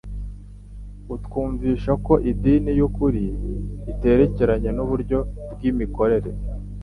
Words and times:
atwumvisha 1.15 1.91
ko 2.05 2.13
idini 2.31 2.71
y'ukuri 2.79 3.23
iterekeranye 3.91 4.69
n'uburyo 4.73 5.17
bw'imikorere, 5.53 6.29